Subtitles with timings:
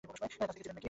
[0.03, 0.79] কবে থেকে চিনেন তাকে?